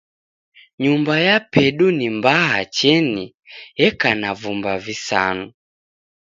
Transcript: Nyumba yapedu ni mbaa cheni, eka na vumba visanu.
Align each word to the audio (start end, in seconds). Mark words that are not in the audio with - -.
Nyumba 0.81 1.13
yapedu 1.27 1.85
ni 1.97 2.07
mbaa 2.17 2.57
cheni, 2.75 3.23
eka 3.87 4.09
na 4.21 4.29
vumba 4.39 4.71
visanu. 4.85 5.45